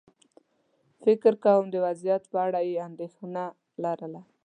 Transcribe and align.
فکر 1.03 1.33
کووم 1.43 1.67
د 1.71 1.75
وضعيت 1.85 2.23
په 2.31 2.37
اړه 2.45 2.59
یې 2.69 2.75
اندېښنه 2.89 3.43
لرله. 3.83 4.21